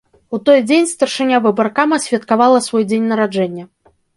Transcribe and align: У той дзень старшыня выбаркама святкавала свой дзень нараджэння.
У 0.35 0.37
той 0.47 0.63
дзень 0.69 0.87
старшыня 0.93 1.37
выбаркама 1.45 2.01
святкавала 2.07 2.65
свой 2.69 2.83
дзень 2.89 3.07
нараджэння. 3.13 3.65